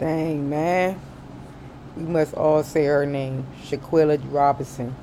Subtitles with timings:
[0.00, 0.98] Dang, man.
[1.94, 3.46] We must all say her name.
[3.64, 4.96] Shanquella Robinson.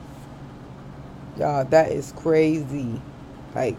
[1.37, 2.99] Y'all, that is crazy.
[3.53, 3.77] Like,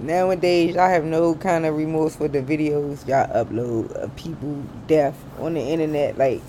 [0.00, 5.16] nowadays, y'all have no kind of remorse for the videos y'all upload of people death
[5.38, 6.18] on the internet.
[6.18, 6.42] Like,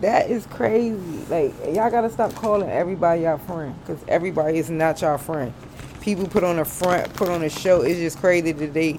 [0.00, 1.24] that is crazy.
[1.28, 3.76] Like, y'all gotta stop calling everybody y'all friend.
[3.80, 5.54] Because everybody is not y'all friend.
[6.00, 7.82] People put on a front, put on a show.
[7.82, 8.98] It's just crazy that they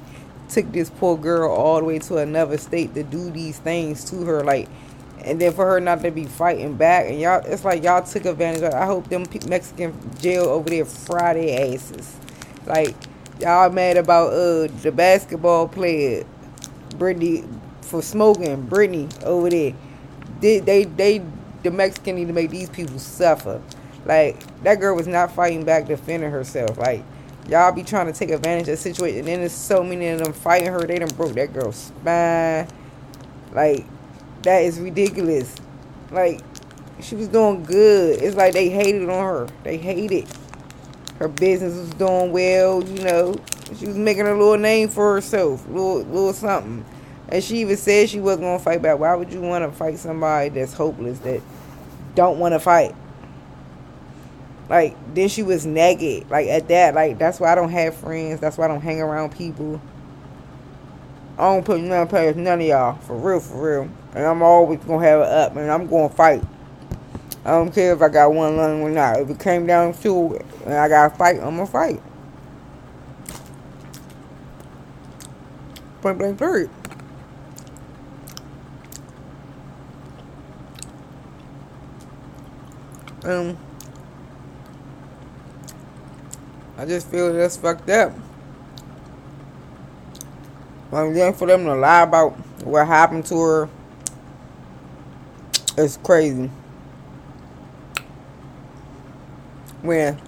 [0.52, 4.23] took this poor girl all the way to another state to do these things to
[4.25, 4.43] her.
[4.43, 4.67] Like,
[5.23, 8.25] and then for her not to be fighting back and y'all it's like y'all took
[8.25, 12.16] advantage of i hope them mexican jail over there friday asses.
[12.66, 12.95] Like
[13.39, 16.25] y'all mad about uh the basketball player
[16.91, 17.47] Brittney
[17.81, 19.73] for smoking Brittney over there.
[20.39, 21.23] They they they
[21.63, 23.61] the mexican need to make these people suffer.
[24.05, 26.77] Like that girl was not fighting back defending herself.
[26.77, 27.03] Like
[27.51, 30.19] y'all be trying to take advantage of the situation and then there's so many of
[30.19, 32.67] them fighting her they done broke that girl's spine
[33.53, 33.85] like
[34.43, 35.55] that is ridiculous.
[36.11, 36.41] Like,
[36.99, 38.21] she was doing good.
[38.21, 39.47] It's like they hated on her.
[39.63, 40.27] They hated.
[41.19, 43.35] Her business was doing well, you know.
[43.77, 46.83] She was making a little name for herself, little little something.
[47.30, 48.99] And she even said she wasn't gonna fight back.
[48.99, 51.41] Why would you want to fight somebody that's hopeless, that
[52.15, 52.93] don't want to fight?
[54.72, 56.30] Like then she was naked.
[56.30, 58.39] Like at that, like that's why I don't have friends.
[58.39, 59.81] That's why I don't hang around people.
[61.38, 62.97] I don't put none past none of y'all.
[62.99, 63.89] For real, for real.
[64.16, 66.42] And I'm always gonna have it up and I'm gonna fight.
[67.44, 69.19] I don't care if I got one lung or not.
[69.19, 72.02] If it came down to it and I gotta fight, I'm gonna fight.
[76.02, 76.69] Point blank period.
[83.25, 83.58] Um
[86.77, 88.14] I just feel that's fucked up.
[90.91, 92.31] I'm then for them to lie about
[92.66, 93.69] what happened to her,
[95.77, 96.49] it's crazy.
[99.81, 100.19] When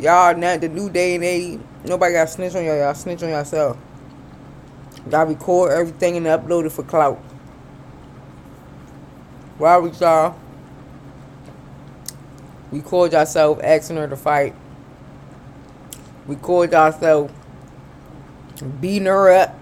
[0.00, 2.76] y'all not the new day and age, nobody got snitch on y'all.
[2.76, 3.76] Y'all snitch on yourself.
[5.10, 7.18] Y'all record everything and upload it for clout.
[9.58, 10.36] Why we y'all
[12.72, 14.54] record yourself asking her to fight.
[16.26, 17.30] Record yourself
[18.80, 19.58] beating her up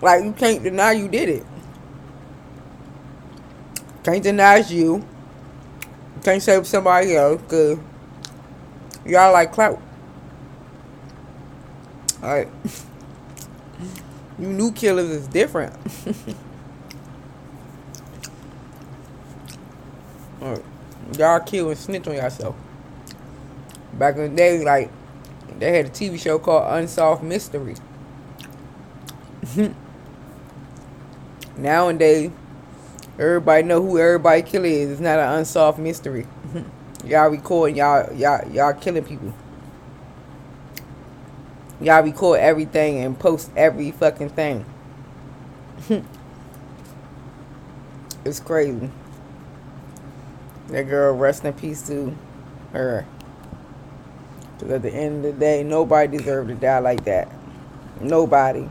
[0.00, 1.44] like you can't deny you did it.
[4.04, 4.96] Can't deny you.
[4.96, 5.04] you
[6.22, 7.78] can't say somebody else because
[9.04, 9.82] y'all like clout.
[12.22, 12.48] Alright.
[14.38, 15.74] you new killers is different.
[20.42, 20.64] Alright.
[21.16, 22.54] Y'all kill and snitch on yourself.
[23.94, 24.90] Back in the day, like,
[25.58, 27.74] they had a TV show called Unsolved Mystery.
[31.56, 32.30] Nowadays,
[33.18, 34.90] everybody know who everybody killer is.
[34.92, 36.26] It's not an unsolved mystery.
[37.04, 39.34] y'all recording, y'all, y'all, y'all killing people.
[41.80, 44.64] Y'all record everything and post every fucking thing.
[48.24, 48.90] it's crazy.
[50.68, 52.16] That girl, rest in peace to
[52.72, 53.06] her.
[54.58, 57.30] Because at the end of the day, nobody deserved to die like that.
[58.00, 58.68] Nobody.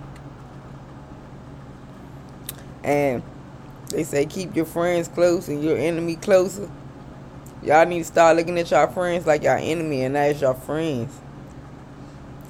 [2.84, 3.24] And
[3.90, 6.70] they say keep your friends close and your enemy closer.
[7.64, 10.53] Y'all need to start looking at y'all friends like y'all enemy and not as y'all
[10.53, 11.18] friends.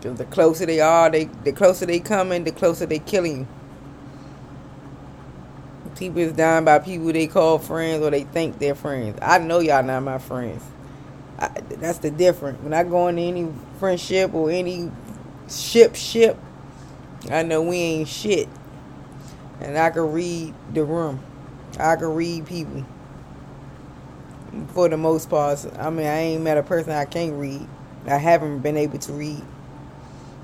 [0.02, 3.47] Cause the closer they are, they the closer they coming, the closer they killing you.
[5.96, 9.18] People is dying by people they call friends or they think they're friends.
[9.22, 10.64] I know y'all not my friends.
[11.40, 11.50] I,
[11.80, 12.62] that's the difference.
[12.62, 14.92] When I go into any friendship or any
[15.50, 16.38] ship ship,
[17.30, 18.50] I know we ain't shit
[19.59, 21.20] and I can read the room.
[21.80, 22.86] I can read people.
[24.70, 27.68] For the most part, I mean, I ain't met a person I can't read.
[28.08, 29.42] I haven't been able to read.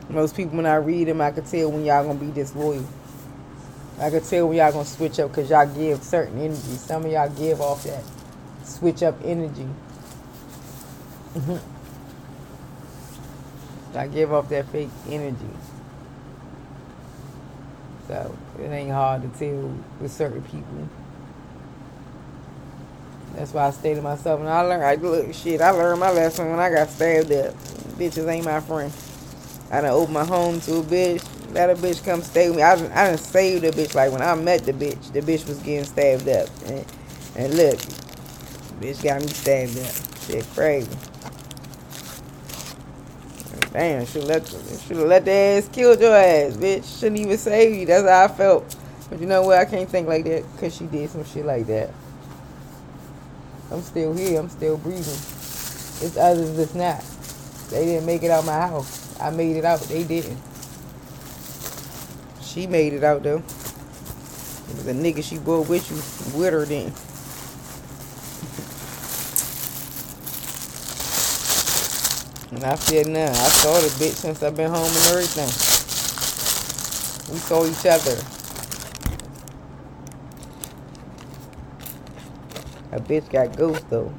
[0.09, 2.85] Most people, when I read them, I can tell when y'all gonna be disloyal.
[3.99, 6.75] I can tell when y'all gonna switch up because y'all give certain energy.
[6.75, 8.03] Some of y'all give off that
[8.63, 9.67] switch up energy.
[11.35, 11.57] Mm-hmm.
[13.97, 15.37] I give off that fake energy.
[18.07, 20.87] So it ain't hard to tell with certain people.
[23.35, 24.39] That's why I stay to myself.
[24.39, 27.55] And I learned, I look, shit, I learned my lesson when I got stabbed up.
[27.97, 28.91] Bitches ain't my friend.
[29.71, 31.25] I done opened my home to a bitch.
[31.53, 32.63] Let a bitch come stay with me.
[32.63, 33.95] I done, I done saved the bitch.
[33.95, 36.49] Like when I met the bitch, the bitch was getting stabbed up.
[36.65, 36.85] And,
[37.35, 37.79] and look,
[38.79, 40.19] bitch got me stabbed up.
[40.27, 40.89] Shit crazy.
[43.73, 46.99] Damn, should let should have let the ass killed your ass, bitch.
[46.99, 47.87] Shouldn't even save you.
[47.87, 48.75] That's how I felt.
[49.09, 49.57] But you know what?
[49.57, 51.89] I can't think like that because she did some shit like that.
[53.71, 54.39] I'm still here.
[54.39, 55.01] I'm still breathing.
[55.01, 57.03] It's others that's not.
[57.71, 59.19] They didn't make it out my house.
[59.19, 59.79] I made it out.
[59.81, 60.37] They didn't.
[62.43, 63.37] She made it out though.
[63.37, 66.93] It was a nigga she brought with you with her then.
[72.53, 75.49] And I said, nah, I saw the bitch since I've been home and everything.
[77.33, 78.13] We saw each other.
[82.91, 84.13] A bitch got ghost though.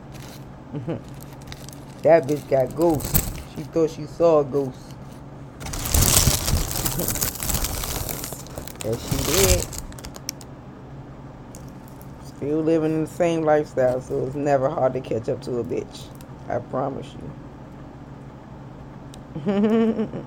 [2.02, 3.06] that bitch got ghost.
[3.06, 3.54] Mm-hmm.
[3.54, 4.81] She thought she saw a ghost.
[8.84, 9.16] and mm-hmm.
[9.16, 9.64] she did.
[12.36, 15.64] Still living in the same lifestyle, so it's never hard to catch up to a
[15.64, 16.08] bitch.
[16.48, 17.44] I promise you.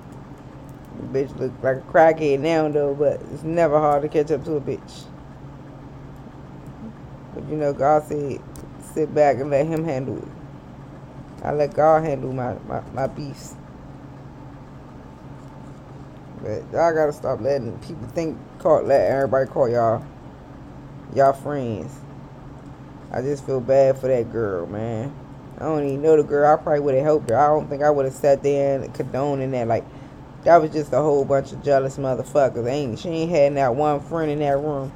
[1.12, 4.54] bitch look like a crackhead now though, but it's never hard to catch up to
[4.54, 5.04] a bitch.
[7.34, 8.40] But you know, God said,
[8.94, 10.28] sit back and let Him handle it.
[11.42, 13.56] I let God handle my my, my beast.
[16.42, 20.04] But y'all gotta stop letting people think call let everybody call y'all
[21.14, 21.92] y'all friends.
[23.10, 25.12] I just feel bad for that girl, man.
[25.58, 26.52] I don't even know the girl.
[26.52, 27.36] I probably would have helped her.
[27.36, 29.66] I don't think I would have sat there and condoning that.
[29.66, 29.84] Like,
[30.44, 32.70] that was just a whole bunch of jealous motherfuckers.
[32.70, 34.92] Ain't she ain't had not one friend in that room.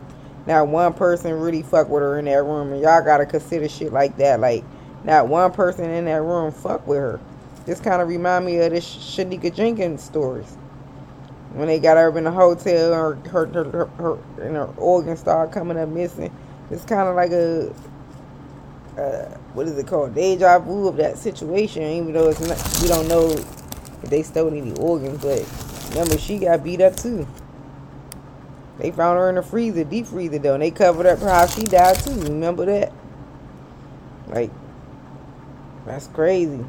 [0.47, 2.73] Not one person really fuck with her in that room.
[2.73, 4.39] And y'all gotta consider shit like that.
[4.39, 4.65] Like,
[5.03, 7.21] not one person in that room fuck with her.
[7.67, 10.57] This kind of remind me of this Shanika Jenkins stories.
[11.55, 15.53] When they got her in the hotel, her her her, her, and her organ started
[15.53, 16.35] coming up missing.
[16.71, 17.73] It's kind of like a
[18.97, 19.25] uh,
[19.55, 20.15] what is it called?
[20.15, 24.53] Deja vu of that situation even though it's not we don't know if they stole
[24.53, 27.27] any organs but remember she got beat up too.
[28.79, 31.63] They found her in the freezer deep freezer though and they covered up how she
[31.63, 32.21] died too.
[32.21, 32.93] Remember that?
[34.29, 34.51] Like
[35.87, 36.65] that's crazy.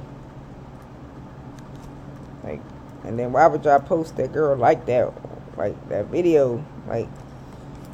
[2.43, 2.61] Like
[3.03, 5.11] and then why would y'all post that girl like that?
[5.57, 6.63] Like that video?
[6.87, 7.09] Like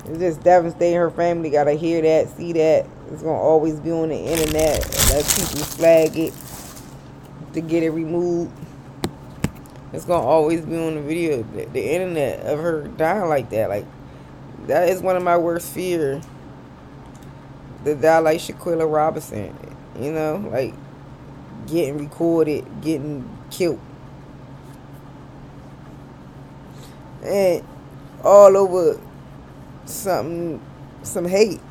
[0.06, 4.10] it's just devastating her family gotta hear that see that it's gonna always be on
[4.10, 4.80] the internet.
[5.10, 6.34] Let people flag it
[7.54, 8.52] to get it removed.
[9.92, 13.70] It's gonna always be on the video, the, the internet of her dying like that.
[13.70, 13.86] Like
[14.68, 16.24] that is one of my worst fears.
[17.86, 19.56] To die like Shanquella Robinson,
[19.98, 20.74] you know, like
[21.66, 23.80] getting recorded, getting killed,
[27.24, 27.64] and
[28.22, 29.00] all over
[29.86, 30.62] something,
[31.04, 31.62] some hate.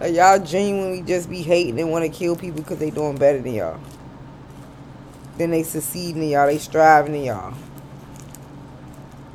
[0.00, 3.40] Like y'all genuinely just be hating and want to kill people because they doing better
[3.40, 3.78] than y'all.
[5.36, 7.54] Then they succeeding in y'all, they striving in y'all.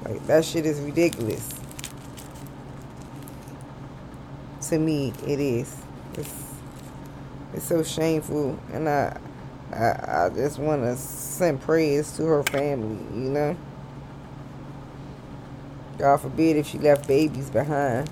[0.04, 1.48] Like that shit is ridiculous.
[4.70, 5.76] To me, it is.
[6.16, 6.34] It's
[7.54, 9.18] it's so shameful, and I
[9.72, 12.98] I, I just want to send prayers to her family.
[13.14, 13.58] You know.
[16.00, 18.10] God forbid if she left babies behind.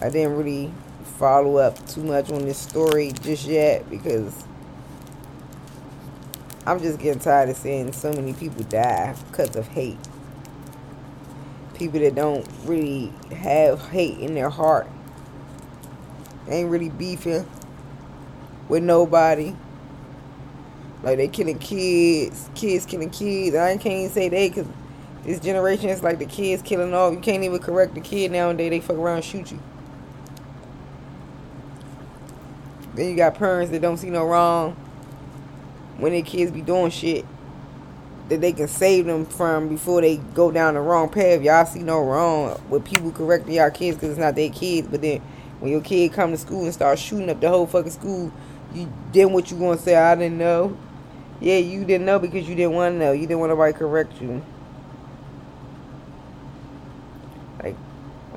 [0.00, 0.72] I didn't really
[1.08, 4.44] follow up too much on this story just yet because
[6.66, 9.98] I'm just getting tired of seeing so many people die because of hate.
[11.74, 14.86] People that don't really have hate in their heart.
[16.48, 17.48] ain't really beefing
[18.68, 19.54] with nobody.
[21.02, 23.56] Like they killing kids, kids killing kids.
[23.56, 24.66] I can't even say they because
[25.24, 27.14] this generation is like the kids killing off.
[27.14, 28.70] You can't even correct the kid nowadays.
[28.70, 29.60] They fuck around shoot you.
[32.98, 34.72] Then you got parents that don't see no wrong
[35.98, 37.24] when their kids be doing shit
[38.28, 41.40] that they can save them from before they go down the wrong path.
[41.40, 44.88] Y'all see no wrong with people correcting y'all kids because it's not their kids.
[44.88, 45.20] But then
[45.60, 48.32] when your kid come to school and start shooting up the whole fucking school,
[48.74, 49.94] you then what you gonna say?
[49.94, 50.76] I didn't know.
[51.40, 53.12] Yeah, you didn't know because you didn't want to know.
[53.12, 54.44] You didn't want nobody correct you.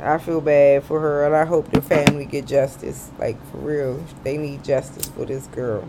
[0.02, 3.12] I feel bad for her, and I hope the family get justice.
[3.20, 5.88] Like for real, they need justice for this girl.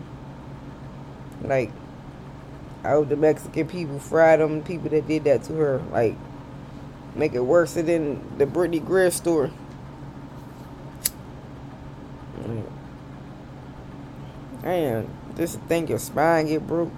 [1.42, 1.70] Like,
[2.84, 5.82] I hope the Mexican people fry them people that did that to her.
[5.90, 6.16] Like,
[7.14, 9.50] make it worse than the Brittney Griner story.
[14.62, 16.92] Man, just think your spine get broke.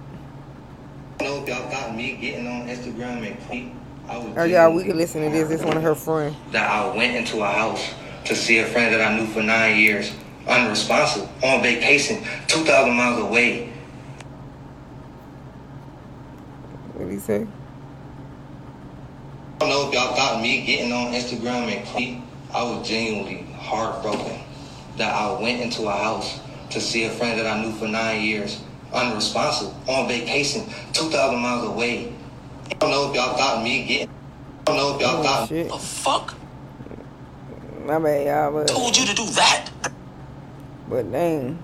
[1.19, 5.29] I know y'all got me getting on Instagram and Oh yeah, we can listen to
[5.29, 5.49] this.
[5.49, 6.35] It's one of her friends.
[6.51, 7.93] That I went into a house
[8.25, 10.13] to see a friend that I knew for nine years,
[10.47, 13.73] unresponsive, on vacation, two thousand miles away.
[16.93, 17.47] What did he say?
[19.55, 22.21] I don't know if y'all got me getting on Instagram and tweet,
[22.53, 24.39] I was genuinely heartbroken
[24.97, 26.39] that I went into a house
[26.71, 28.61] to see a friend that I knew for nine years,
[28.93, 32.13] unresponsive, on vacation, 2,000 miles away.
[32.71, 34.09] I don't know if y'all thought me getting.
[34.61, 35.49] I don't know if y'all Oh, thought.
[35.49, 35.69] shit.
[35.69, 36.35] The fuck?
[37.85, 38.51] My bad, y'all.
[38.53, 39.69] But, Told you to do that.
[40.89, 41.59] but dang.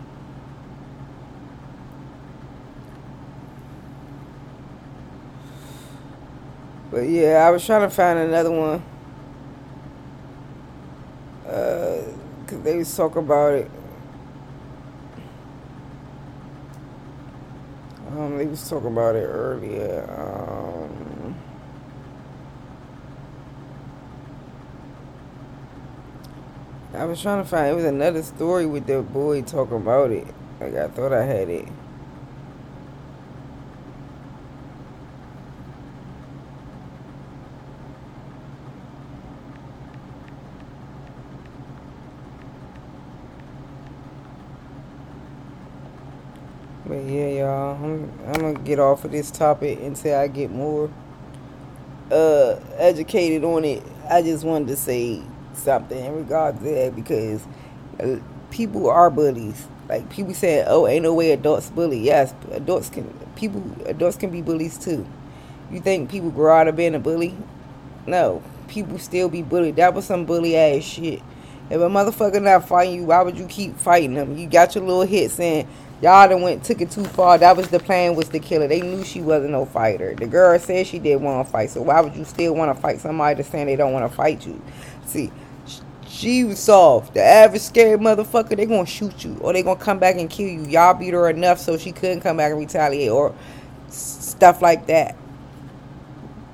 [6.89, 8.84] But yeah, I was trying to find another one.
[11.48, 12.01] Uh,
[12.48, 13.72] cause they was talking about it.
[18.10, 20.05] Um, they was talking about it earlier.
[20.10, 20.61] Um,
[27.01, 27.72] I was trying to find.
[27.72, 30.27] It was another story with the boy talking about it.
[30.60, 31.67] Like I thought I had it.
[46.86, 50.91] But yeah, y'all, I'm, I'm gonna get off of this topic until I get more
[52.12, 53.81] uh educated on it.
[54.08, 55.24] I just wanted to say
[55.58, 57.46] something in regards to that because
[58.00, 58.17] uh,
[58.51, 59.67] people are bullies.
[59.89, 63.08] Like people say, "Oh, ain't no way adults bully." Yes, adults can.
[63.36, 65.05] People, adults can be bullies too.
[65.72, 67.36] You think people grow out of being a bully?
[68.08, 69.77] No, people still be bullied.
[69.77, 71.22] That was some bully ass shit.
[71.70, 74.38] If a motherfucker not fighting you, why would you keep fighting them?
[74.38, 75.67] You got your little hits in.
[76.01, 77.38] Y'all done went took it too far.
[77.38, 78.67] That was the plan was to kill her.
[78.67, 80.15] They knew she wasn't no fighter.
[80.15, 81.70] The girl said she did want to fight.
[81.70, 84.15] So why would you still want to fight somebody that's saying they don't want to
[84.15, 84.60] fight you?
[85.05, 85.31] See,
[86.08, 87.13] she was soft.
[87.13, 90.48] The average scared motherfucker, they gonna shoot you or they gonna come back and kill
[90.48, 90.63] you.
[90.65, 93.36] Y'all beat her enough so she couldn't come back and retaliate or
[93.89, 95.15] stuff like that.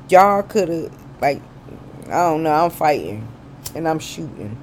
[0.10, 1.42] Y'all could have like
[2.08, 2.52] I don't know.
[2.52, 3.26] I'm fighting
[3.76, 4.62] and I'm shooting.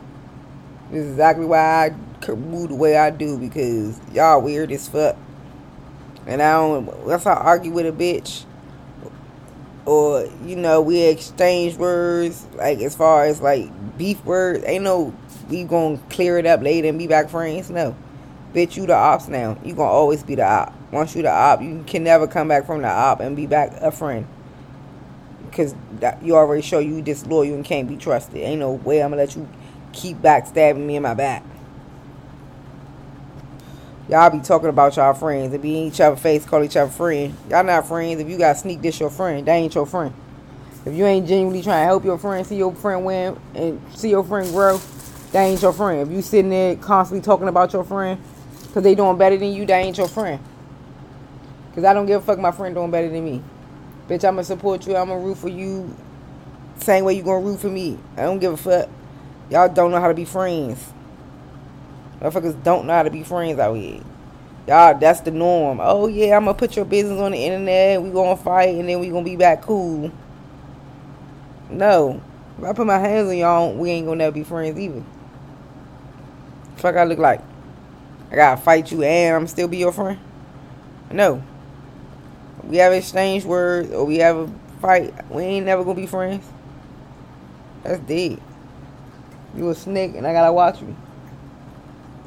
[0.95, 1.91] This is exactly why
[2.23, 5.17] I move the way I do because y'all weird as fuck.
[6.25, 7.09] And I don't.
[7.09, 8.45] That's how I argue with a bitch.
[9.87, 14.63] Or you know we exchange words like as far as like beef words.
[14.67, 15.13] Ain't no
[15.49, 17.71] we gonna clear it up later and be back friends.
[17.71, 17.97] No,
[18.53, 19.59] bitch, you the ops now.
[19.65, 20.73] You gonna always be the op.
[20.93, 23.73] Once you the op, you can never come back from the op and be back
[23.81, 24.29] a friend.
[25.51, 25.75] Cause
[26.23, 28.37] you already show you disloyal and can't be trusted.
[28.37, 29.49] Ain't no way I'm gonna let you
[29.95, 31.43] keep backstabbing me in my back.
[34.09, 36.91] Y'all be talking about y'all friends and be in each other face, call each other
[36.91, 37.35] friend.
[37.49, 38.21] Y'all not friends.
[38.21, 40.15] If you got sneak this your friend, that ain't your friend.
[40.85, 44.11] If you ain't genuinely trying to help your friend, see your friend win and see
[44.11, 44.79] your friend grow,
[45.33, 46.07] that ain't your friend.
[46.07, 48.21] If you sitting there constantly talking about your friend
[48.67, 50.39] because they doing better than you, that ain't your friend.
[51.71, 53.43] Because I don't give a fuck my friend doing better than me.
[54.07, 54.95] Bitch, I'm going to support you.
[54.97, 55.97] I'm going to root for you.
[56.77, 57.99] Same way you to root for me.
[58.19, 58.91] I don't give a fuck.
[59.51, 60.93] Y'all don't know how to be friends.
[62.21, 64.01] Motherfuckers don't know how to be friends out here.
[64.67, 65.79] Y'all, that's the norm.
[65.83, 68.03] Oh yeah, I'm gonna put your business on the internet.
[68.03, 70.11] We gonna fight, and then we gonna be back cool.
[71.69, 72.23] No,
[72.59, 75.03] if I put my hands on y'all, we ain't gonna never be friends either.
[76.77, 77.43] Fuck, I look like
[78.31, 80.19] I gotta fight you, and I'm still be your friend.
[81.13, 81.43] No,
[82.63, 85.13] we have exchanged words, or we have a fight.
[85.31, 86.47] We ain't never gonna be friends.
[87.83, 88.41] That's dead.
[89.57, 90.97] You a snake, and I gotta watch you.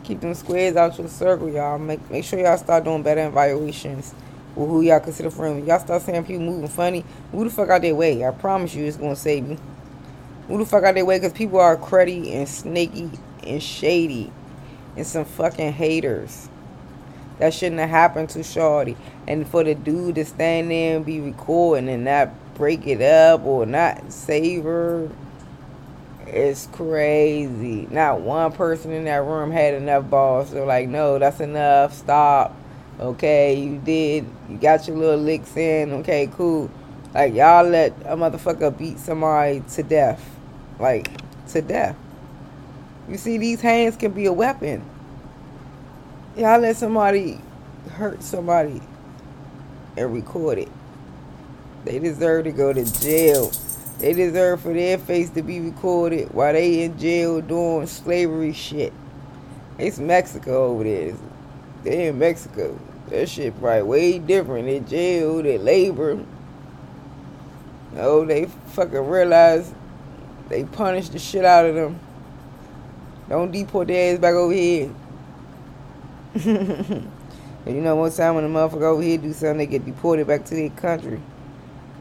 [0.03, 1.77] Keep them squares out your circle, y'all.
[1.77, 4.13] Make make sure y'all start doing better evaluations
[4.55, 5.67] with who y'all consider friends.
[5.67, 7.03] Y'all start saying people moving funny.
[7.33, 8.25] Who the fuck out their way?
[8.25, 9.57] I promise you, it's gonna save you.
[10.47, 11.17] Who the fuck out their way?
[11.19, 13.09] Because people are cruddy and snaky
[13.43, 14.31] and shady
[14.95, 16.49] and some fucking haters.
[17.39, 18.95] That shouldn't have happened to Shorty.
[19.27, 23.43] And for the dude to stand there and be recording and not break it up
[23.45, 25.09] or not save her
[26.27, 27.87] it's crazy.
[27.89, 30.51] Not one person in that room had enough balls.
[30.51, 31.93] They're like, no, that's enough.
[31.93, 32.55] Stop.
[32.99, 34.25] Okay, you did.
[34.49, 35.93] You got your little licks in.
[35.93, 36.69] Okay, cool.
[37.13, 40.37] Like, y'all let a motherfucker beat somebody to death.
[40.79, 41.09] Like,
[41.49, 41.95] to death.
[43.07, 44.83] You see, these hands can be a weapon.
[46.35, 47.39] Y'all let somebody
[47.91, 48.81] hurt somebody
[49.95, 50.69] and record it.
[51.85, 53.51] They deserve to go to jail.
[53.99, 58.93] They deserve for their face to be recorded while they in jail doing slavery shit.
[59.77, 61.15] It's Mexico over there.
[61.83, 62.79] They in Mexico.
[63.09, 64.65] That shit probably way different.
[64.65, 66.23] They jail, they labor.
[67.95, 69.73] Oh, they fucking realize
[70.49, 71.99] they punish the shit out of them.
[73.29, 74.93] Don't deport their ass back over here.
[77.67, 80.45] You know, most time when a motherfucker over here do something, they get deported back
[80.45, 81.19] to their country.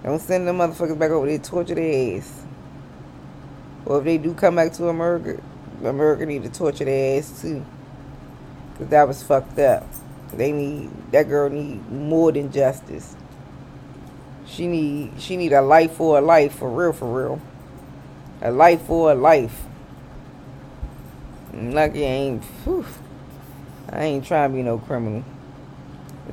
[0.02, 2.42] Don't send them motherfuckers back over there, torture their ass.
[3.84, 5.40] Or if they do come back to America,
[5.84, 7.64] America need to torture their ass too.
[8.78, 9.86] Cause that was fucked up.
[10.32, 13.14] They need that girl need more than justice.
[14.46, 17.40] She need she need a life for a life for real for real.
[18.42, 19.64] A life for a life.
[21.54, 22.84] Lucky I ain't whew,
[23.90, 25.24] I ain't trying to be no criminal.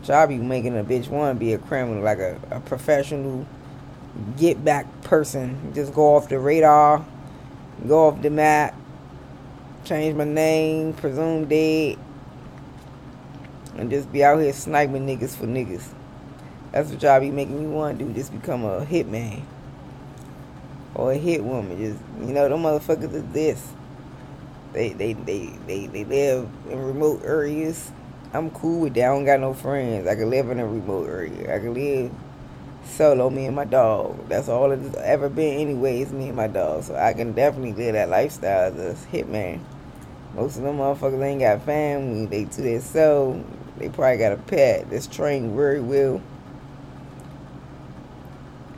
[0.03, 3.47] But y'all be making a bitch wanna be a criminal, like a, a professional
[4.37, 5.73] get back person.
[5.73, 7.05] Just go off the radar,
[7.87, 8.75] go off the map,
[9.85, 11.97] change my name, presume dead
[13.75, 15.87] and just be out here sniping niggas for niggas.
[16.71, 18.13] That's what y'all be making me want to do.
[18.13, 19.41] Just become a hitman
[20.95, 21.77] or a hit woman.
[21.77, 23.71] Just you know, them motherfuckers is this.
[24.73, 27.91] They they they they they live in remote areas.
[28.33, 29.03] I'm cool with that.
[29.03, 30.07] I don't got no friends.
[30.07, 31.55] I can live in a remote area.
[31.55, 32.11] I can live
[32.83, 34.27] solo, me and my dog.
[34.27, 36.83] That's all it's ever been anyways, me and my dog.
[36.83, 39.59] So I can definitely live that lifestyle as a hitman.
[40.33, 42.25] Most of them motherfuckers ain't got family.
[42.25, 43.45] They to themselves.
[43.77, 46.19] They probably got a pet that's trained very well.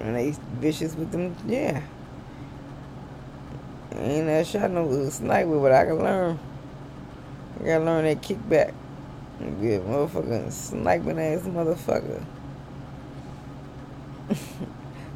[0.02, 1.82] And they vicious with them, yeah.
[3.94, 6.40] Ain't that shot no sniper, but I can learn.
[7.62, 8.74] I gotta learn that kickback.
[9.40, 12.24] A motherfucking sniping ass motherfucker.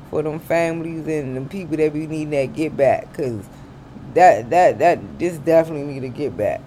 [0.10, 3.14] For them families and the people that be needing that get back.
[3.14, 3.46] Cause
[4.14, 6.62] that that that this definitely need to get back.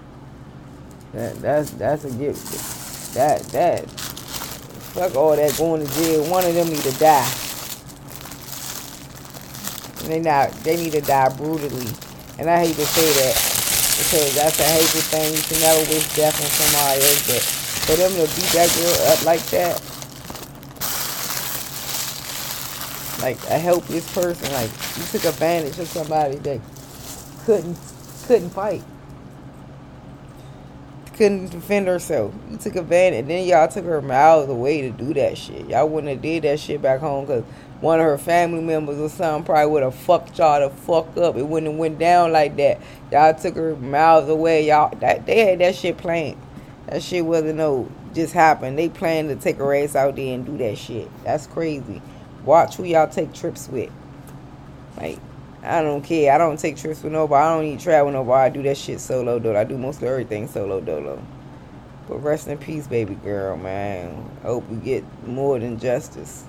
[1.13, 2.37] That that's that's a get
[3.15, 6.31] that that fuck all that going to jail.
[6.31, 7.31] One of them need to die.
[10.03, 11.91] And they not they need to die brutally.
[12.39, 13.42] And I hate to say that
[14.03, 15.31] because that's a hateful thing.
[15.31, 17.23] You should never wish death on somebody else.
[17.31, 17.43] But
[17.87, 19.79] for them to beat that girl up like that,
[23.23, 26.61] like a helpless person, like you took advantage of somebody that
[27.45, 27.79] couldn't
[28.27, 28.83] couldn't fight
[31.16, 32.35] couldn't defend herself.
[32.50, 33.27] You took advantage.
[33.27, 35.68] Then y'all took her miles away to do that shit.
[35.68, 37.44] Y'all wouldn't have did that shit back home because
[37.81, 41.37] one of her family members or something probably would have fucked y'all to fuck up.
[41.37, 42.81] It wouldn't have went down like that.
[43.11, 44.66] Y'all took her miles away.
[44.68, 46.40] Y'all that they had that shit planned.
[46.87, 48.79] That shit wasn't no just happened.
[48.79, 51.09] They planned to take her ass out there and do that shit.
[51.25, 52.03] That's crazy.
[52.44, 53.90] Watch who y'all take trips with.
[54.96, 55.18] Like
[55.62, 56.33] I don't care.
[56.33, 57.44] I don't take trips with nobody.
[57.44, 58.46] I don't even travel with nobody.
[58.46, 59.57] I do that shit solo though.
[59.57, 61.22] I do most of everything solo dolo.
[62.09, 64.29] But rest in peace, baby girl, man.
[64.42, 66.44] I hope you get more than justice.